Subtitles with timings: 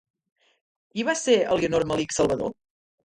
[0.95, 2.53] Qui va ser Elionor Malich Salvador?